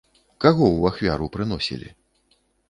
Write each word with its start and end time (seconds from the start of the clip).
Каго 0.45 0.63
ў 0.71 0.81
ахвяру 0.91 1.29
прыносілі? 1.37 1.93